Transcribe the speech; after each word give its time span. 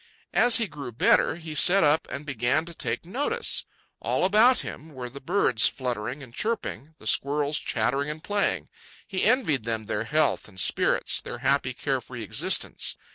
As 0.33 0.57
he 0.57 0.65
grew 0.65 0.91
better, 0.91 1.35
he 1.35 1.53
sat 1.53 1.83
up 1.83 2.07
and 2.09 2.25
began 2.25 2.65
to 2.65 2.73
take 2.73 3.05
notice. 3.05 3.65
All 3.99 4.25
about 4.25 4.61
him 4.61 4.89
were 4.95 5.11
the 5.11 5.21
birds 5.21 5.67
fluttering 5.67 6.23
and 6.23 6.33
chirping, 6.33 6.95
the 6.97 7.05
squirrels 7.05 7.59
chattering 7.59 8.09
and 8.09 8.23
playing. 8.23 8.67
He 9.05 9.23
envied 9.25 9.63
them 9.63 9.85
their 9.85 10.05
health 10.05 10.47
and 10.47 10.59
spirits, 10.59 11.21
their 11.21 11.37
happy, 11.45 11.71
care 11.75 12.01
free 12.01 12.23
existence. 12.23 12.95